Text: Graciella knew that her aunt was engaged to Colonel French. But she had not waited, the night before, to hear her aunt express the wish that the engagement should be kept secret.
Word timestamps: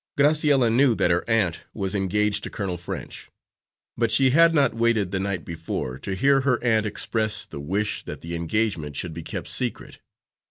Graciella 0.17 0.71
knew 0.75 0.95
that 0.95 1.11
her 1.11 1.23
aunt 1.29 1.61
was 1.75 1.93
engaged 1.93 2.43
to 2.43 2.49
Colonel 2.49 2.75
French. 2.75 3.29
But 3.95 4.11
she 4.11 4.31
had 4.31 4.51
not 4.51 4.73
waited, 4.73 5.11
the 5.11 5.19
night 5.19 5.45
before, 5.45 5.99
to 5.99 6.15
hear 6.15 6.41
her 6.41 6.57
aunt 6.63 6.87
express 6.87 7.45
the 7.45 7.59
wish 7.59 8.03
that 8.05 8.21
the 8.21 8.33
engagement 8.33 8.95
should 8.95 9.13
be 9.13 9.21
kept 9.21 9.47
secret. 9.47 9.99